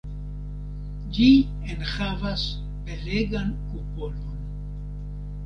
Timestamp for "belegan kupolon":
2.89-4.43